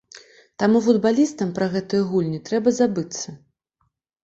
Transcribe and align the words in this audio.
Таму 0.63 0.79
футбалістам 0.85 1.51
пра 1.59 1.69
гэтыя 1.75 2.09
гульні 2.15 2.39
трэба 2.51 2.69
забыцца. 2.81 3.39